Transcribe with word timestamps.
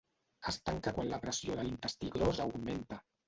Es 0.51 0.55
tanca 0.69 0.93
quan 0.95 1.11
la 1.11 1.19
pressió 1.27 1.59
de 1.59 1.67
l'intestí 1.67 2.11
gros 2.17 2.41
augmenta. 2.49 2.99